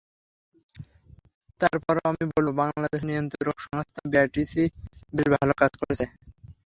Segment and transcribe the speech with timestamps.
[1.61, 4.63] তার পরও আমি বলব, বাংলাদেশের নিয়ন্ত্রক সংস্থা বিটিআরসি
[5.13, 6.05] বেশ ভালো কাজ করছে।